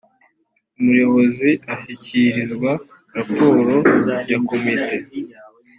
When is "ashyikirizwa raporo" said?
1.73-3.75